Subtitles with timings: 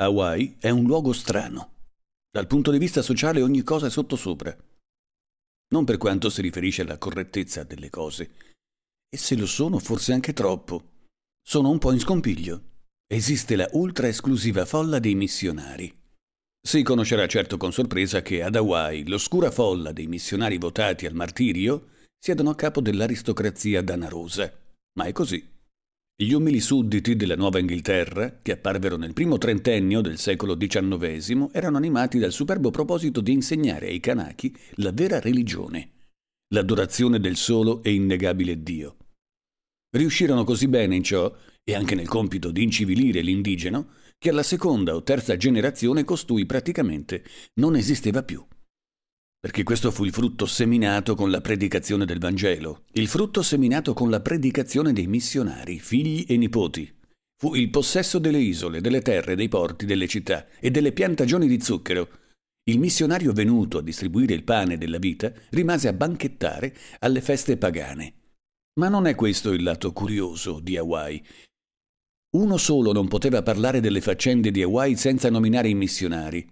[0.00, 1.74] Hawaii è un luogo strano.
[2.30, 4.56] Dal punto di vista sociale ogni cosa è sottosopra.
[5.72, 8.30] Non per quanto si riferisce alla correttezza delle cose.
[9.10, 11.08] E se lo sono, forse anche troppo.
[11.46, 12.62] Sono un po' in scompiglio.
[13.06, 15.94] Esiste la ultra esclusiva folla dei missionari.
[16.66, 21.88] Si conoscerà certo con sorpresa che ad Hawaii l'oscura folla dei missionari votati al martirio
[22.18, 24.50] siedono a capo dell'aristocrazia danarosa.
[24.94, 25.46] Ma è così.
[26.22, 31.78] Gli umili sudditi della Nuova Inghilterra, che apparvero nel primo trentennio del secolo XIX, erano
[31.78, 35.92] animati dal superbo proposito di insegnare ai Kanaki la vera religione,
[36.48, 38.96] l'adorazione del solo e innegabile Dio.
[39.96, 44.94] Riuscirono così bene in ciò, e anche nel compito di incivilire l'indigeno, che alla seconda
[44.94, 48.44] o terza generazione costui praticamente non esisteva più
[49.40, 54.10] perché questo fu il frutto seminato con la predicazione del Vangelo, il frutto seminato con
[54.10, 56.94] la predicazione dei missionari, figli e nipoti.
[57.38, 61.58] Fu il possesso delle isole, delle terre, dei porti, delle città e delle piantagioni di
[61.58, 62.08] zucchero.
[62.64, 68.14] Il missionario venuto a distribuire il pane della vita rimase a banchettare alle feste pagane.
[68.78, 71.24] Ma non è questo il lato curioso di Hawaii.
[72.36, 76.46] Uno solo non poteva parlare delle faccende di Hawaii senza nominare i missionari,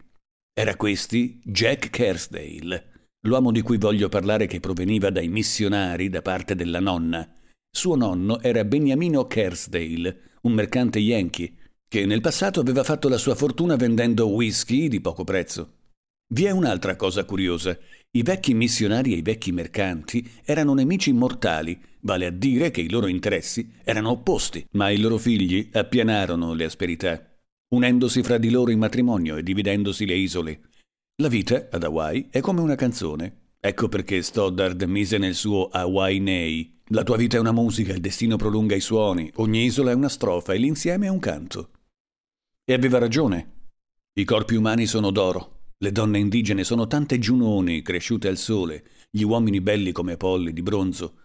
[0.58, 6.56] era questi Jack Kersdale, l'uomo di cui voglio parlare che proveniva dai missionari da parte
[6.56, 7.32] della nonna.
[7.70, 11.52] Suo nonno era Beniamino Kersdale, un mercante yankee,
[11.86, 15.74] che nel passato aveva fatto la sua fortuna vendendo whisky di poco prezzo.
[16.34, 17.78] Vi è un'altra cosa curiosa.
[18.10, 22.90] I vecchi missionari e i vecchi mercanti erano nemici mortali, vale a dire che i
[22.90, 27.27] loro interessi erano opposti, ma i loro figli appianarono le asperità
[27.68, 30.60] unendosi fra di loro in matrimonio e dividendosi le isole.
[31.16, 33.46] La vita ad Hawaii è come una canzone.
[33.60, 36.80] Ecco perché Stoddard mise nel suo Hawaii Nei.
[36.90, 40.08] La tua vita è una musica, il destino prolunga i suoni, ogni isola è una
[40.08, 41.70] strofa e l'insieme è un canto.
[42.64, 43.56] E aveva ragione.
[44.14, 49.22] I corpi umani sono d'oro, le donne indigene sono tante giunoni cresciute al sole, gli
[49.22, 51.18] uomini belli come polli di bronzo,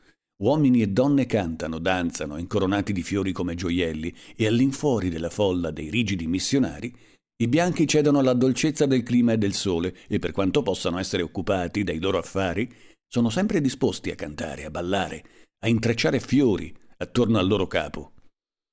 [0.43, 5.89] Uomini e donne cantano, danzano, incoronati di fiori come gioielli, e all'infuori della folla dei
[5.89, 6.93] rigidi missionari,
[7.41, 11.23] i bianchi cedono alla dolcezza del clima e del sole, e per quanto possano essere
[11.23, 12.69] occupati dai loro affari,
[13.07, 15.23] sono sempre disposti a cantare, a ballare,
[15.63, 18.11] a intrecciare fiori attorno al loro capo.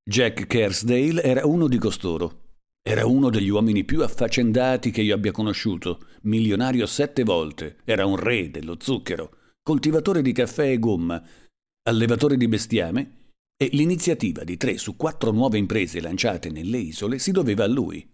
[0.02, 2.48] Jack Kersdale era uno di costoro.
[2.82, 8.16] Era uno degli uomini più affaccendati che io abbia conosciuto, milionario sette volte, era un
[8.16, 11.22] re dello zucchero, coltivatore di caffè e gomma,
[11.82, 13.18] allevatore di bestiame,
[13.56, 18.06] e l'iniziativa di tre su quattro nuove imprese lanciate nelle isole si doveva a lui.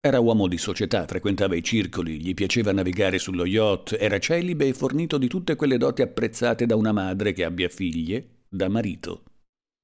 [0.00, 4.74] Era uomo di società, frequentava i circoli, gli piaceva navigare sullo yacht, era celibe e
[4.74, 9.24] fornito di tutte quelle doti apprezzate da una madre che abbia figlie, da marito.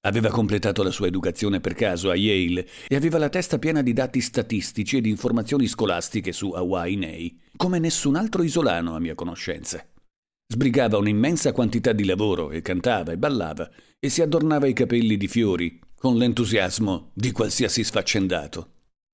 [0.06, 3.94] Aveva completato la sua educazione per caso a Yale e aveva la testa piena di
[3.94, 9.15] dati statistici e di informazioni scolastiche su Hawaii Nei, come nessun altro isolano a mia
[9.15, 9.84] conoscenza.
[10.54, 15.26] Sbrigava un'immensa quantità di lavoro e cantava e ballava e si adornava i capelli di
[15.26, 18.69] fiori con l'entusiasmo di qualsiasi sfaccendato.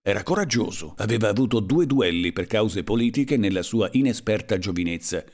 [0.06, 5.25] Era coraggioso, aveva avuto due duelli per cause politiche nella sua inesperta giovinezza,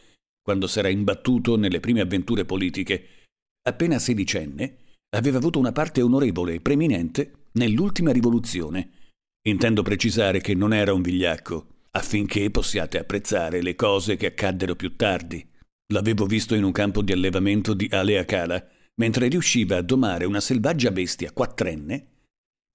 [0.41, 3.07] quando s'era imbattuto nelle prime avventure politiche.
[3.69, 4.77] Appena sedicenne,
[5.17, 8.91] aveva avuto una parte onorevole e preminente nell'ultima rivoluzione.
[9.49, 14.95] Intendo precisare che non era un vigliacco, affinché possiate apprezzare le cose che accaddero più
[14.95, 15.55] tardi.
[15.93, 18.67] L'avevo visto in un campo di allevamento di Aleakala,
[18.97, 22.15] mentre riusciva a domare una selvaggia bestia quattrenne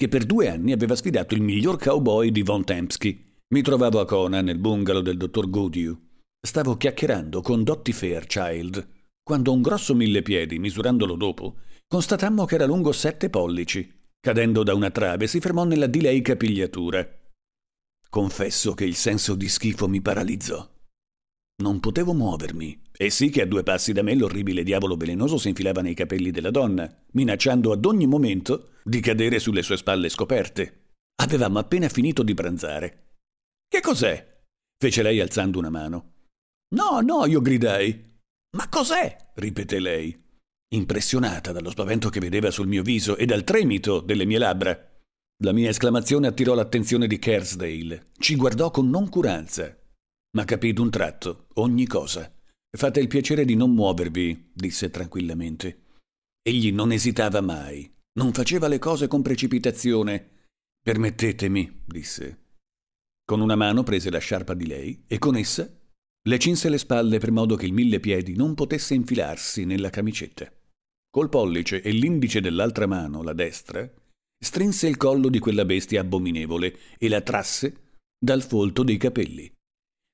[0.01, 3.35] che per due anni aveva sfidato il miglior cowboy di Von Tempsky.
[3.53, 5.95] Mi trovavo a Kona, nel bungalow del dottor Goodieu.
[6.41, 8.87] Stavo chiacchierando con Dottie Fairchild,
[9.21, 11.57] quando un grosso mille piedi, misurandolo dopo,
[11.87, 14.07] constatammo che era lungo sette pollici.
[14.19, 17.07] Cadendo da una trave, si fermò nella di lei capigliatura.
[18.09, 20.67] Confesso che il senso di schifo mi paralizzò.
[21.61, 22.89] Non potevo muovermi.
[23.01, 26.29] E sì che a due passi da me l'orribile diavolo velenoso si infilava nei capelli
[26.29, 30.89] della donna, minacciando ad ogni momento di cadere sulle sue spalle scoperte.
[31.15, 33.15] Avevamo appena finito di pranzare.
[33.67, 34.43] Che cos'è?
[34.77, 36.11] fece lei alzando una mano.
[36.75, 38.19] No, no, io gridai.
[38.55, 39.31] Ma cos'è?
[39.33, 40.15] ripeté lei,
[40.75, 44.79] impressionata dallo spavento che vedeva sul mio viso e dal tremito delle mie labbra.
[45.43, 48.09] La mia esclamazione attirò l'attenzione di Kersdale.
[48.19, 49.75] Ci guardò con noncuranza
[50.33, 52.31] ma capì d'un tratto ogni cosa.
[52.77, 55.81] Fate il piacere di non muovervi, disse tranquillamente.
[56.41, 60.29] Egli non esitava mai, non faceva le cose con precipitazione.
[60.81, 62.39] Permettetemi, disse.
[63.25, 65.69] Con una mano prese la sciarpa di lei e con essa
[66.23, 70.51] le cinse le spalle per modo che il mille piedi non potesse infilarsi nella camicetta.
[71.09, 73.91] Col pollice e l'indice dell'altra mano, la destra,
[74.39, 79.51] strinse il collo di quella bestia abominevole e la trasse dal folto dei capelli.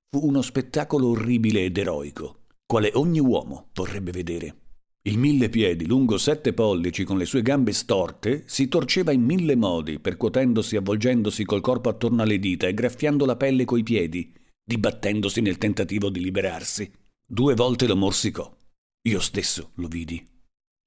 [0.10, 4.56] Fu uno spettacolo orribile ed eroico, quale ogni uomo vorrebbe vedere.
[5.08, 9.56] Il mille piedi, lungo sette pollici, con le sue gambe storte, si torceva in mille
[9.56, 15.40] modi, percuotendosi, avvolgendosi col corpo attorno alle dita e graffiando la pelle coi piedi, dibattendosi
[15.40, 16.92] nel tentativo di liberarsi.
[17.26, 18.54] Due volte lo morsicò.
[19.08, 20.22] Io stesso lo vidi.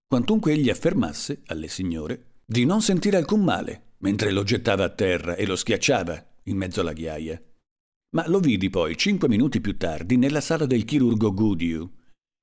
[0.06, 5.34] Quantunque egli affermasse alle signore di non sentire alcun male, mentre lo gettava a terra
[5.34, 7.40] e lo schiacciava in mezzo alla ghiaia.
[8.16, 11.88] Ma lo vidi poi, cinque minuti più tardi, nella sala del chirurgo Goodyew,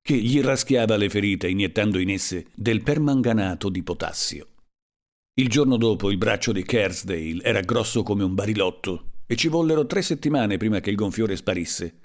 [0.02, 4.48] che gli raschiava le ferite iniettando in esse del permanganato di potassio.
[5.38, 9.86] Il giorno dopo il braccio di Kersdale era grosso come un barilotto e ci vollero
[9.86, 12.00] tre settimane prima che il gonfiore sparisse.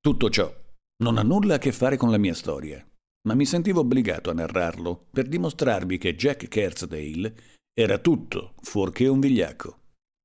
[0.00, 0.54] Tutto ciò
[1.02, 2.86] non ha nulla a che fare con la mia storia,
[3.26, 7.34] ma mi sentivo obbligato a narrarlo per dimostrarvi che Jack Kersdale
[7.74, 9.80] era tutto fuorché un vigliacco.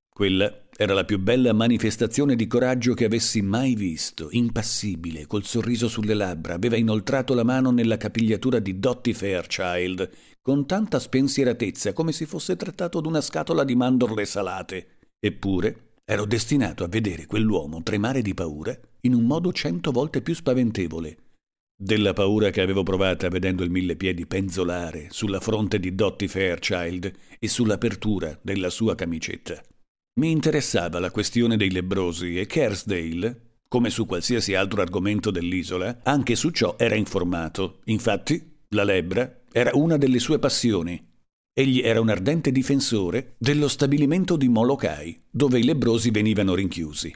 [0.07, 5.87] Quella era la più bella manifestazione di coraggio che avessi mai visto, impassibile, col sorriso
[5.87, 10.07] sulle labbra, aveva inoltrato la mano nella capigliatura di Dottie Fairchild,
[10.39, 14.87] con tanta spensieratezza come se fosse trattato d'una scatola di mandorle salate.
[15.19, 20.35] Eppure ero destinato a vedere quell'uomo tremare di paura in un modo cento volte più
[20.35, 21.17] spaventevole
[21.79, 27.11] della paura che avevo provata vedendo il mille piedi penzolare sulla fronte di Dottie Fairchild
[27.37, 29.61] e sull'apertura della sua camicetta.
[30.17, 36.35] Mi interessava la questione dei lebrosi e Kersdale, come su qualsiasi altro argomento dell'isola, anche
[36.35, 37.81] su ciò era informato.
[37.85, 41.05] Infatti, la lebbra era una delle sue passioni.
[41.53, 47.13] Egli era un ardente difensore dello stabilimento di Molokai, dove i lebrosi venivano rinchiusi.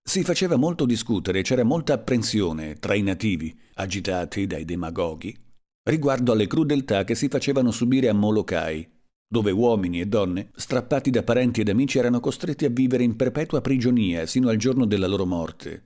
[0.00, 5.36] Si faceva molto discutere, c'era molta apprensione tra i nativi, agitati dai demagoghi,
[5.82, 8.88] riguardo alle crudeltà che si facevano subire a Molokai
[9.28, 13.60] dove uomini e donne, strappati da parenti ed amici, erano costretti a vivere in perpetua
[13.60, 15.82] prigionia sino al giorno della loro morte.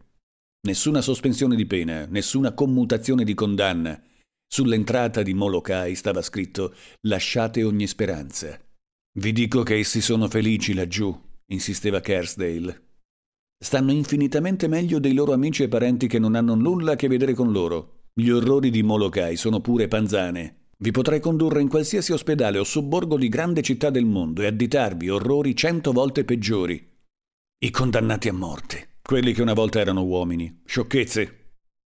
[0.65, 4.01] Nessuna sospensione di pena, nessuna commutazione di condanna.
[4.47, 8.57] Sull'entrata di Molokai stava scritto Lasciate ogni speranza.
[9.15, 12.91] Vi dico che essi sono felici laggiù, insisteva Kersdale.
[13.59, 17.35] Stanno infinitamente meglio dei loro amici e parenti che non hanno nulla a che vedere
[17.35, 18.05] con loro.
[18.13, 20.62] Gli orrori di Molokai sono pure panzane.
[20.83, 25.11] Vi potrei condurre in qualsiasi ospedale o sobborgo di grande città del mondo e additarvi
[25.11, 26.91] orrori cento volte peggiori.
[27.59, 30.63] I condannati a morte, quelli che una volta erano uomini.
[30.65, 31.53] Sciocchezze.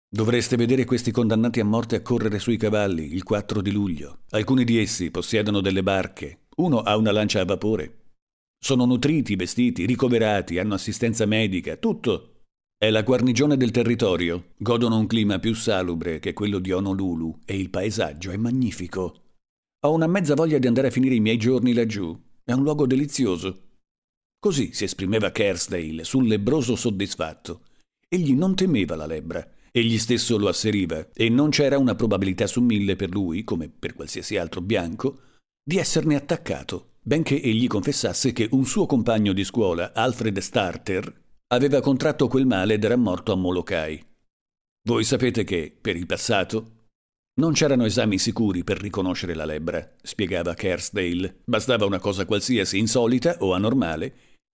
[0.09, 4.21] Dovreste vedere questi condannati a morte a correre sui cavalli il 4 di luglio.
[4.31, 6.47] Alcuni di essi possiedono delle barche.
[6.55, 8.13] Uno ha una lancia a vapore.
[8.57, 12.38] Sono nutriti, vestiti, ricoverati, hanno assistenza medica, tutto
[12.81, 17.57] è la guarnigione del territorio, godono un clima più salubre che quello di Honolulu e
[17.59, 19.23] il paesaggio è magnifico.
[19.85, 22.17] Ho una mezza voglia di andare a finire i miei giorni laggiù.
[22.41, 23.63] È un luogo delizioso.
[24.39, 27.63] Così si esprimeva Kersdale sul lebroso soddisfatto.
[28.07, 32.61] Egli non temeva la lebbra, egli stesso lo asseriva, e non c'era una probabilità su
[32.61, 35.19] mille per lui, come per qualsiasi altro bianco,
[35.61, 41.81] di esserne attaccato, benché egli confessasse che un suo compagno di scuola, Alfred Starter, aveva
[41.81, 44.03] contratto quel male ed era morto a Molokai.
[44.87, 46.77] Voi sapete che, per il passato,
[47.39, 51.39] non c'erano esami sicuri per riconoscere la lebbra, spiegava Kersdale.
[51.45, 54.13] Bastava una cosa qualsiasi insolita o anormale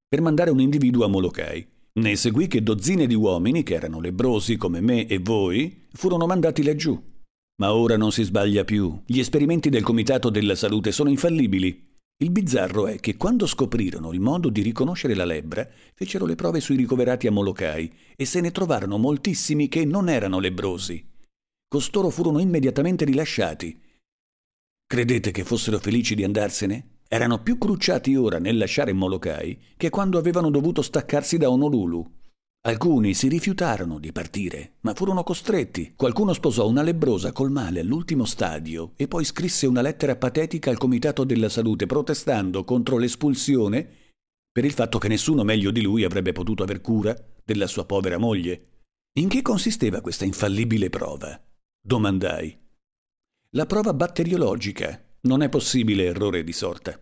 [0.07, 1.66] per mandare un individuo a Molokai.
[1.94, 6.64] Ne seguì che dozzine di uomini, che erano lebrosi come me e voi, furono mandati
[6.64, 7.02] laggiù.
[7.62, 9.02] Ma ora non si sbaglia più.
[9.06, 11.93] Gli esperimenti del Comitato della Salute sono infallibili.
[12.23, 16.61] Il bizzarro è che quando scoprirono il modo di riconoscere la lebbra, fecero le prove
[16.61, 21.06] sui ricoverati a Molokai e se ne trovarono moltissimi che non erano lebbrosi.
[21.68, 23.77] Costoro furono immediatamente rilasciati.
[24.87, 26.99] Credete che fossero felici di andarsene?
[27.09, 32.09] Erano più crucciati ora nel lasciare Molokai che quando avevano dovuto staccarsi da Honolulu.
[32.66, 35.96] Alcuni si rifiutarono di partire, ma furono costretti.
[35.98, 40.78] Qualcuno sposò una lebrosa col male all'ultimo stadio e poi scrisse una lettera patetica al
[40.78, 43.86] Comitato della Salute protestando contro l'espulsione
[44.50, 48.18] per il fatto che nessuno meglio di lui avrebbe potuto aver cura della sua povera
[48.18, 48.84] moglie.
[49.20, 51.38] In che consisteva questa infallibile prova?
[51.86, 52.58] domandai.
[53.56, 55.04] La prova batteriologica.
[55.22, 56.98] Non è possibile errore di sorta.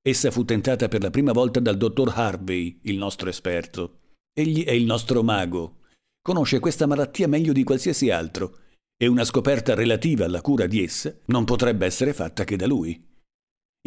[0.00, 4.01] Essa fu tentata per la prima volta dal dottor Harvey, il nostro esperto.
[4.34, 5.80] Egli è il nostro mago.
[6.22, 8.60] Conosce questa malattia meglio di qualsiasi altro
[8.96, 13.10] e una scoperta relativa alla cura di essa non potrebbe essere fatta che da lui.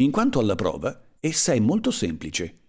[0.02, 2.60] In quanto alla prova, essa è molto semplice.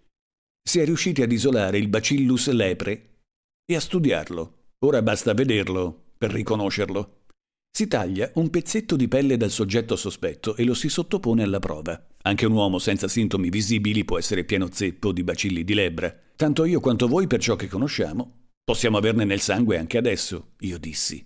[0.60, 3.20] Si è riusciti ad isolare il bacillus lepre
[3.64, 4.70] e a studiarlo.
[4.80, 7.17] Ora basta vederlo per riconoscerlo.
[7.70, 12.06] Si taglia un pezzetto di pelle dal soggetto sospetto e lo si sottopone alla prova.
[12.22, 16.14] Anche un uomo senza sintomi visibili può essere pieno zeppo di bacilli di lebbra.
[16.34, 20.78] Tanto io quanto voi, per ciò che conosciamo, possiamo averne nel sangue anche adesso, io
[20.78, 21.24] dissi.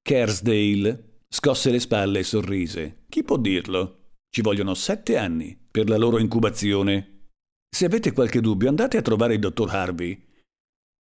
[0.00, 3.04] Kersdale scosse le spalle e sorrise.
[3.08, 4.12] Chi può dirlo?
[4.30, 7.26] Ci vogliono sette anni per la loro incubazione.
[7.68, 10.26] Se avete qualche dubbio, andate a trovare il dottor Harvey.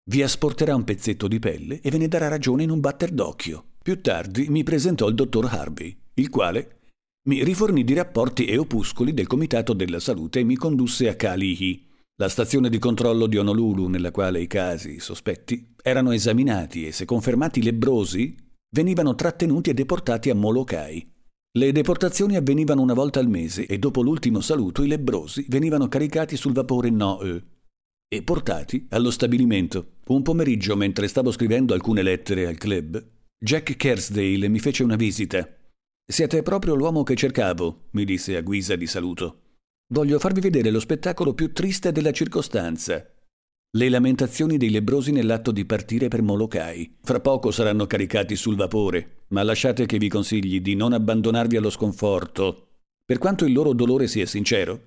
[0.09, 3.75] Vi asporterà un pezzetto di pelle e ve ne darà ragione in un batter d'occhio.
[3.87, 6.79] Più tardi mi presentò il dottor Harvey, il quale
[7.29, 11.87] mi rifornì di rapporti e opuscoli del Comitato della Salute e mi condusse a Kalihi,
[12.17, 17.05] la stazione di controllo di Honolulu nella quale i casi sospetti erano esaminati e se
[17.05, 18.35] confermati lebrosi
[18.75, 21.09] venivano trattenuti e deportati a Molokai.
[21.57, 26.35] Le deportazioni avvenivano una volta al mese e dopo l'ultimo saluto i lebrosi venivano caricati
[26.35, 27.43] sul vapore Noe
[28.05, 29.91] e portati allo stabilimento.
[30.07, 35.47] Un pomeriggio, mentre stavo scrivendo alcune lettere al club, Jack Kersdale mi fece una visita.
[36.03, 39.41] Siete proprio l'uomo che cercavo, mi disse a guisa di saluto.
[39.93, 43.13] Voglio farvi vedere lo spettacolo più triste della circostanza.
[43.77, 46.97] Le lamentazioni dei lebrosi nell'atto di partire per Molokai.
[47.03, 51.69] Fra poco saranno caricati sul vapore, ma lasciate che vi consigli di non abbandonarvi allo
[51.69, 52.69] sconforto.
[53.05, 54.81] Per quanto il loro dolore sia sincero,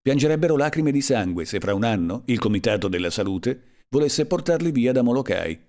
[0.00, 4.92] piangerebbero lacrime di sangue se fra un anno il Comitato della Salute volesse portarli via
[4.92, 5.68] da Molokai.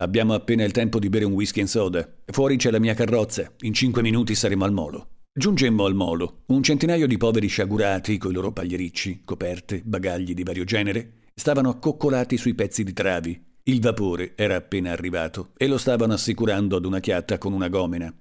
[0.00, 2.08] Abbiamo appena il tempo di bere un whisky and soda.
[2.26, 3.52] Fuori c'è la mia carrozza.
[3.62, 5.08] In cinque minuti saremo al molo.
[5.32, 6.42] Giungemmo al molo.
[6.46, 12.36] Un centinaio di poveri sciagurati, coi loro pagliericci, coperte, bagagli di vario genere, stavano accoccolati
[12.36, 13.44] sui pezzi di travi.
[13.64, 18.14] Il vapore era appena arrivato e lo stavano assicurando ad una chiatta con una gomena.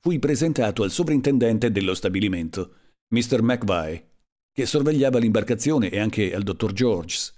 [0.00, 2.74] Fui presentato al sovrintendente dello stabilimento,
[3.12, 3.42] Mr.
[3.42, 4.10] McVie,
[4.52, 7.34] che sorvegliava l'imbarcazione e anche al dottor Georges,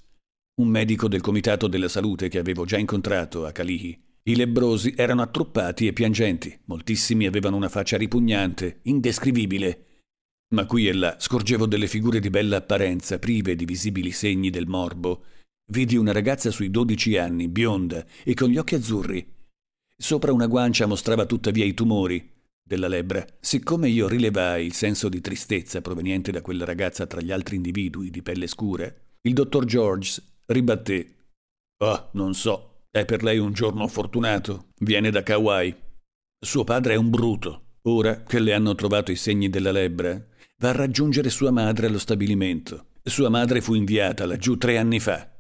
[0.57, 4.05] un medico del Comitato della Salute che avevo già incontrato a Calihi.
[4.23, 9.85] I lebrosi erano attruppati e piangenti, moltissimi avevano una faccia ripugnante, indescrivibile.
[10.55, 14.67] Ma qui e là scorgevo delle figure di bella apparenza, prive di visibili segni del
[14.67, 15.25] morbo.
[15.71, 19.35] Vidi una ragazza sui dodici anni, bionda e con gli occhi azzurri.
[19.95, 22.33] Sopra una guancia mostrava tuttavia i tumori
[22.63, 23.25] della lebbra.
[23.41, 28.11] Siccome io rilevai il senso di tristezza proveniente da quella ragazza tra gli altri individui
[28.11, 31.15] di pelle scura, il dottor Georges Ribatté.
[31.79, 32.85] Ah, non so.
[32.89, 34.69] È per lei un giorno fortunato.
[34.79, 35.75] Viene da Kauai.
[36.39, 37.79] Suo padre è un bruto.
[37.89, 40.13] Ora che le hanno trovato i segni della lebbra,
[40.59, 42.87] va a raggiungere sua madre allo stabilimento.
[43.03, 45.31] Sua madre fu inviata laggiù tre anni fa.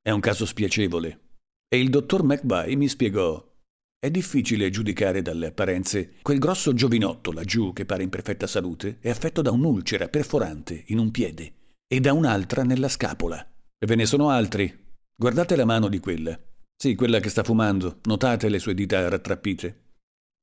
[0.00, 1.20] È un caso spiacevole.
[1.68, 3.52] E il dottor McBay mi spiegò.
[3.98, 6.14] È difficile giudicare dalle apparenze.
[6.22, 10.98] Quel grosso giovinotto laggiù, che pare in perfetta salute, è affetto da un'ulcera perforante in
[10.98, 11.52] un piede
[11.86, 13.48] e da un'altra nella scapola.
[13.78, 14.72] E ve ne sono altri.
[15.16, 16.38] Guardate la mano di quella.
[16.76, 18.00] Sì, quella che sta fumando.
[18.04, 19.82] Notate le sue dita rattrappite.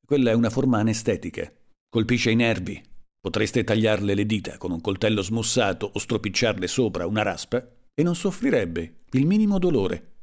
[0.05, 1.51] Quella è una forma anestetica.
[1.89, 2.81] Colpisce i nervi.
[3.19, 8.15] Potreste tagliarle le dita con un coltello smussato o stropicciarle sopra una raspa e non
[8.15, 10.13] soffrirebbe il minimo dolore.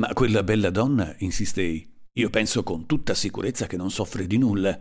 [0.00, 4.80] Ma quella bella donna, insistei, io penso con tutta sicurezza che non soffre di nulla.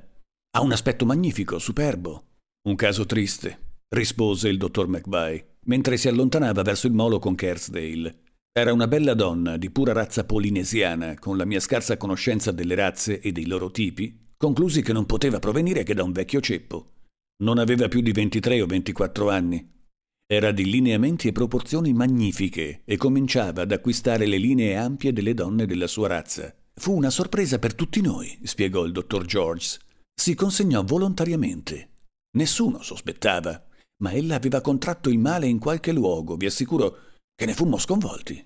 [0.52, 2.26] Ha un aspetto magnifico, superbo.
[2.68, 8.20] Un caso triste, rispose il dottor McVie mentre si allontanava verso il molo con Kersdale.
[8.52, 13.20] Era una bella donna di pura razza polinesiana, con la mia scarsa conoscenza delle razze
[13.20, 16.94] e dei loro tipi, conclusi che non poteva provenire che da un vecchio ceppo.
[17.44, 19.76] Non aveva più di 23 o 24 anni.
[20.26, 25.68] Era di lineamenti e proporzioni magnifiche e cominciava ad acquistare le linee ampie delle donne
[25.68, 26.54] della sua razza.
[26.74, 29.78] Fu una sorpresa per tutti noi, spiegò il dottor George.
[30.14, 31.90] Si consegnò volontariamente.
[32.38, 33.67] Nessuno sospettava
[34.02, 36.98] ma ella aveva contratto il male in qualche luogo, vi assicuro
[37.36, 38.46] che ne fummo sconvolti.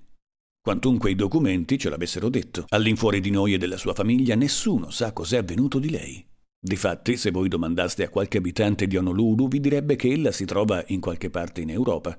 [0.62, 5.12] Quantunque i documenti ce l'avessero detto, all'infuori di noi e della sua famiglia nessuno sa
[5.12, 6.26] cos'è avvenuto di lei.
[6.64, 10.84] Difatti, se voi domandaste a qualche abitante di Honolulu, vi direbbe che ella si trova
[10.88, 12.16] in qualche parte in Europa.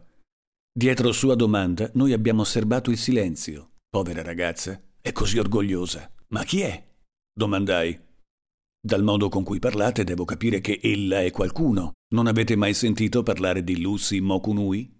[0.74, 3.74] Dietro sua domanda, noi abbiamo osservato il silenzio.
[3.88, 6.10] Povera ragazza, è così orgogliosa.
[6.28, 6.82] Ma chi è?
[7.32, 8.10] domandai.
[8.84, 11.92] Dal modo con cui parlate devo capire che ella è qualcuno.
[12.14, 14.92] Non avete mai sentito parlare di Lucy Mokunui?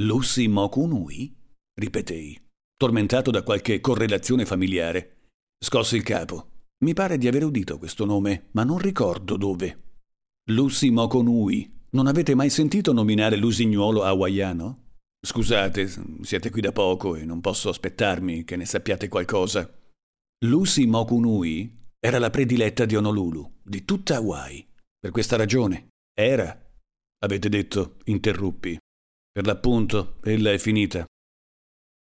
[0.00, 1.36] Lucy Mokunui?
[1.78, 2.40] ripetei,
[2.78, 5.32] tormentato da qualche correlazione familiare.
[5.62, 6.48] Scossi il capo.
[6.82, 9.82] Mi pare di aver udito questo nome, ma non ricordo dove.
[10.50, 11.74] Lucy Mokunui.
[11.90, 14.84] Non avete mai sentito nominare l'usignuolo hawaiano?
[15.20, 19.70] Scusate, siete qui da poco e non posso aspettarmi che ne sappiate qualcosa.
[20.46, 24.66] Lucy Mokunui era la prediletta di Honolulu, di tutta Hawaii.
[24.98, 25.88] Per questa ragione.
[26.14, 26.56] Era.
[27.24, 28.78] Avete detto, interruppi.
[29.30, 31.04] Per l'appunto, ella è finita.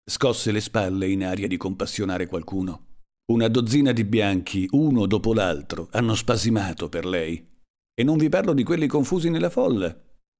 [0.10, 2.86] Scosse le spalle in aria di compassionare qualcuno.
[3.32, 7.46] Una dozzina di bianchi, uno dopo l'altro, hanno spasimato per lei.
[7.94, 9.96] E non vi parlo di quelli confusi nella folla.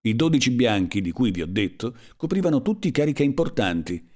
[0.08, 4.10] I dodici bianchi di cui vi ho detto coprivano tutti cariche importanti.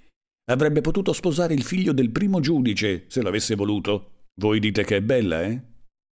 [0.52, 4.21] Avrebbe potuto sposare il figlio del primo giudice, se l'avesse voluto.
[4.40, 5.62] Voi dite che è bella, eh?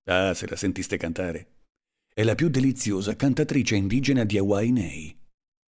[0.09, 1.53] Ah, se la sentiste cantare.
[2.13, 5.17] È la più deliziosa cantatrice indigena di Hawaii Nei.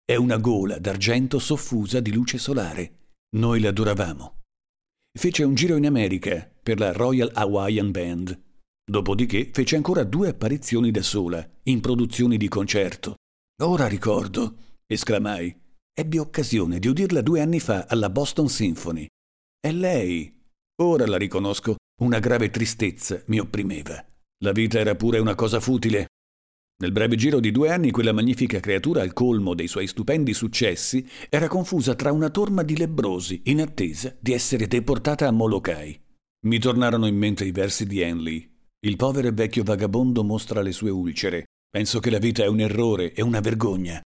[0.04, 2.98] È una gola d'argento soffusa di luce solare.
[3.38, 4.40] Noi l'adoravamo.
[5.18, 8.40] Fece un giro in America per la Royal Hawaiian Band.
[8.84, 13.16] Dopodiché fece ancora due apparizioni da sola, in produzioni di concerto.
[13.64, 14.56] Ora ricordo,
[14.86, 15.58] esclamai.
[15.94, 19.06] Ebbi occasione di udirla due anni fa alla Boston Symphony.
[19.60, 20.34] È lei.
[20.82, 21.76] Ora la riconosco.
[22.02, 24.04] Una grave tristezza mi opprimeva.
[24.44, 26.08] La vita era pure una cosa futile.
[26.82, 31.08] Nel breve giro di due anni quella magnifica creatura al colmo dei suoi stupendi successi
[31.30, 36.02] era confusa tra una torma di lebrosi in attesa di essere deportata a Molokai.
[36.48, 38.52] Mi tornarono in mente i versi di Henley.
[38.80, 41.50] Il povero e vecchio vagabondo mostra le sue ulcere.
[41.70, 44.02] Penso che la vita è un errore e una vergogna.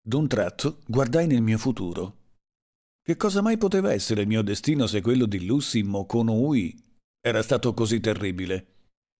[0.00, 2.18] D'un tratto guardai nel mio futuro.
[3.02, 6.84] Che cosa mai poteva essere il mio destino se quello di Lucy Mokonoi
[7.28, 8.66] era stato così terribile?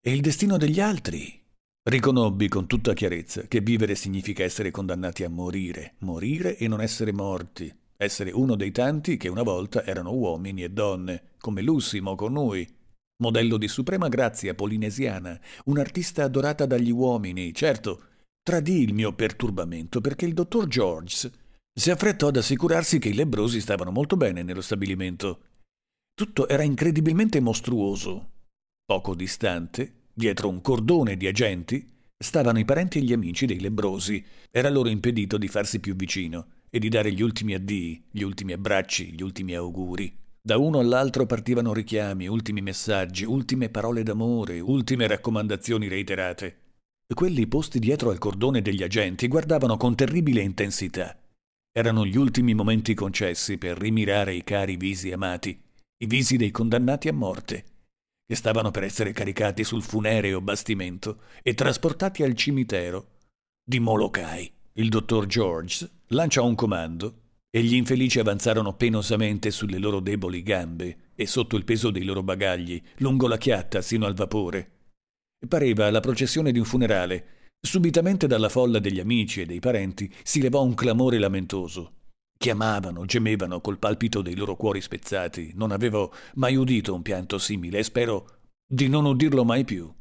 [0.00, 1.42] E il destino degli altri?
[1.82, 7.10] Riconobbi con tutta chiarezza che vivere significa essere condannati a morire, morire e non essere
[7.10, 12.34] morti, essere uno dei tanti che una volta erano uomini e donne, come Lussimo con
[12.34, 12.64] noi,
[13.24, 18.02] modello di suprema grazia polinesiana, un'artista adorata dagli uomini, certo,
[18.40, 21.32] tradì il mio perturbamento perché il dottor George
[21.76, 25.40] si affrettò ad assicurarsi che i lebrosi stavano molto bene nello stabilimento.
[26.16, 28.30] Tutto era incredibilmente mostruoso.
[28.86, 34.24] Poco distante, Dietro un cordone di agenti stavano i parenti e gli amici dei lebrosi.
[34.50, 38.54] Era loro impedito di farsi più vicino e di dare gli ultimi addii, gli ultimi
[38.54, 40.10] abbracci, gli ultimi auguri.
[40.40, 46.60] Da uno all'altro partivano richiami, ultimi messaggi, ultime parole d'amore, ultime raccomandazioni reiterate.
[47.12, 51.14] Quelli posti dietro al cordone degli agenti guardavano con terribile intensità.
[51.70, 55.60] Erano gli ultimi momenti concessi per rimirare i cari visi amati,
[55.98, 57.64] i visi dei condannati a morte
[58.26, 63.12] che stavano per essere caricati sul funereo bastimento e trasportati al cimitero
[63.64, 64.52] di Molokai.
[64.74, 67.20] Il dottor George lanciò un comando
[67.50, 72.22] e gli infelici avanzarono penosamente sulle loro deboli gambe e sotto il peso dei loro
[72.22, 74.72] bagagli, lungo la chiatta sino al vapore.
[75.48, 77.26] Pareva la processione di un funerale.
[77.58, 81.92] Subitamente dalla folla degli amici e dei parenti si levò un clamore lamentoso.
[82.38, 85.52] Chiamavano, gemevano col palpito dei loro cuori spezzati.
[85.54, 89.92] Non avevo mai udito un pianto simile e spero di non udirlo mai più.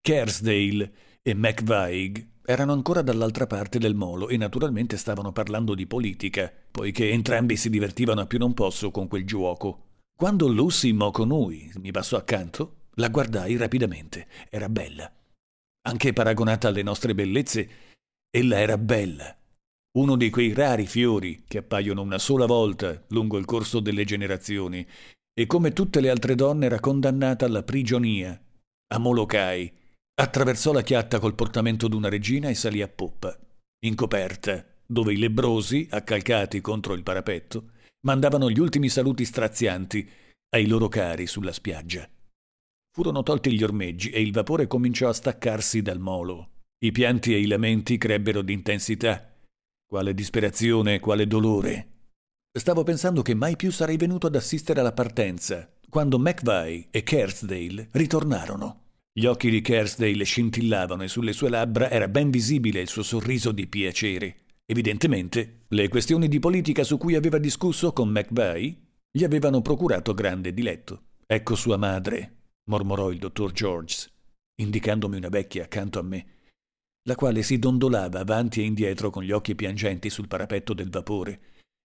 [0.00, 6.52] Kersdale e McVeigh erano ancora dall'altra parte del molo e naturalmente stavano parlando di politica,
[6.70, 9.86] poiché entrambi si divertivano a più non posso con quel giuoco.
[10.14, 14.28] Quando Lucy Mokonui mi passò accanto, la guardai rapidamente.
[14.48, 15.10] Era bella.
[15.86, 17.68] Anche paragonata alle nostre bellezze,
[18.30, 19.36] ella era bella
[19.98, 24.86] uno di quei rari fiori che appaiono una sola volta lungo il corso delle generazioni,
[25.32, 28.40] e come tutte le altre donne era condannata alla prigionia,
[28.88, 29.72] a Molokai.
[30.16, 33.36] Attraversò la chiatta col portamento d'una regina e salì a poppa,
[33.84, 37.70] in coperta, dove i lebrosi, accalcati contro il parapetto,
[38.06, 40.08] mandavano gli ultimi saluti strazianti
[40.50, 42.08] ai loro cari sulla spiaggia.
[42.92, 46.50] Furono tolti gli ormeggi e il vapore cominciò a staccarsi dal molo.
[46.78, 49.33] I pianti e i lamenti crebbero d'intensità
[49.94, 51.86] quale disperazione, quale dolore.
[52.50, 57.90] Stavo pensando che mai più sarei venuto ad assistere alla partenza, quando McVie e Kersdale
[57.92, 58.86] ritornarono.
[59.12, 63.52] Gli occhi di Kersdale scintillavano e sulle sue labbra era ben visibile il suo sorriso
[63.52, 64.38] di piacere.
[64.66, 68.76] Evidentemente, le questioni di politica su cui aveva discusso con McVie
[69.12, 71.02] gli avevano procurato grande diletto.
[71.24, 74.08] Ecco sua madre, mormorò il dottor George,
[74.56, 76.26] indicandomi una vecchia accanto a me
[77.06, 81.40] la quale si dondolava avanti e indietro con gli occhi piangenti sul parapetto del vapore.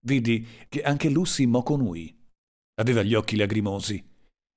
[0.06, 2.16] Vidi che anche Lucy Moconui
[2.76, 4.02] aveva gli occhi lagrimosi,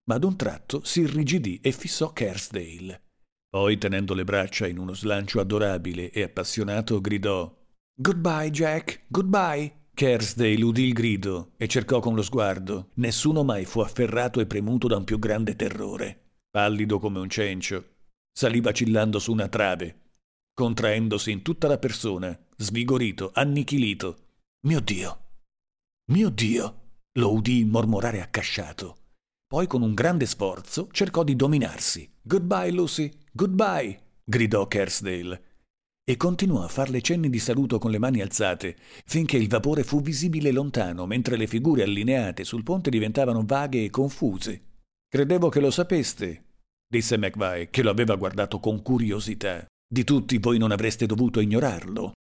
[0.04, 3.02] ma ad un tratto si irrigidì e fissò Kersdale.
[3.48, 7.52] Poi, tenendo le braccia in uno slancio adorabile e appassionato, gridò
[7.94, 9.80] Goodbye, Jack, goodbye.
[9.94, 12.90] Kersdale udì il grido e cercò con lo sguardo.
[12.94, 16.18] Nessuno mai fu afferrato e premuto da un più grande terrore.
[16.50, 17.96] Pallido come un cencio,
[18.32, 20.01] salì vacillando su una trave
[20.54, 24.18] contraendosi in tutta la persona, svigorito, annichilito.
[24.66, 25.20] Mio Dio!
[26.12, 26.80] Mio Dio!
[27.18, 28.96] lo udì mormorare accasciato.
[29.46, 32.10] Poi con un grande sforzo cercò di dominarsi.
[32.22, 34.00] Goodbye, Lucy, goodbye!
[34.24, 35.50] gridò Kersdale.
[36.04, 40.00] E continuò a farle cenni di saluto con le mani alzate, finché il vapore fu
[40.00, 44.62] visibile lontano, mentre le figure allineate sul ponte diventavano vaghe e confuse.
[45.06, 46.44] Credevo che lo sapeste,
[46.88, 49.66] disse McVie, che lo aveva guardato con curiosità.
[49.92, 52.14] Di tutti voi non avreste dovuto ignorarlo.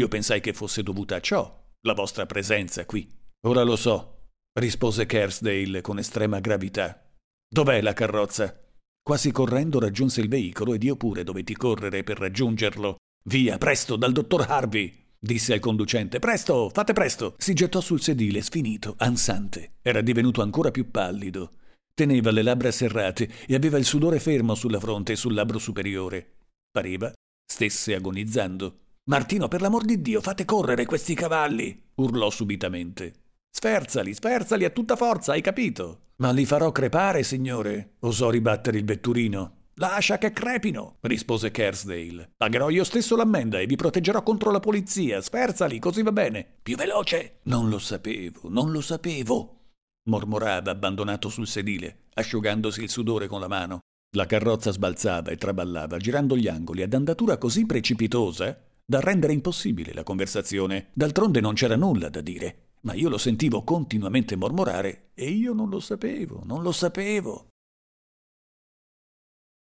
[0.00, 3.08] Io pensai che fosse dovuta a ciò, la vostra presenza qui.
[3.46, 7.08] Ora lo so, rispose Kersdale con estrema gravità.
[7.48, 8.60] Dov'è la carrozza?
[9.00, 12.96] Quasi correndo raggiunse il veicolo ed io pure dovetti correre per raggiungerlo.
[13.26, 14.92] Via, presto, dal dottor Harvey!
[15.16, 16.18] disse al conducente.
[16.18, 17.36] Presto, fate presto!
[17.38, 19.74] Si gettò sul sedile, sfinito, ansante.
[19.82, 21.52] Era divenuto ancora più pallido.
[21.94, 26.38] Teneva le labbra serrate e aveva il sudore fermo sulla fronte e sul labbro superiore.
[26.72, 27.12] Pareva
[27.44, 28.78] stesse agonizzando.
[29.10, 31.90] Martino, per l'amor di Dio, fate correre questi cavalli!
[31.96, 33.12] urlò subitamente.
[33.50, 36.12] Sferzali, sferzali a tutta forza, hai capito?
[36.16, 39.56] Ma li farò crepare, signore, osò ribattere il vetturino.
[39.74, 42.32] Lascia che crepino, rispose Kersdale.
[42.38, 45.20] Pagherò io stesso l'ammenda e vi proteggerò contro la polizia.
[45.20, 46.46] Sferzali, così va bene.
[46.62, 47.40] Più veloce.
[47.44, 49.64] Non lo sapevo, non lo sapevo,
[50.08, 53.80] mormorava abbandonato sul sedile, asciugandosi il sudore con la mano.
[54.14, 59.94] La carrozza sbalzava e traballava, girando gli angoli ad andatura così precipitosa da rendere impossibile
[59.94, 60.88] la conversazione.
[60.92, 65.70] D'altronde non c'era nulla da dire, ma io lo sentivo continuamente mormorare e io non
[65.70, 67.51] lo sapevo, non lo sapevo.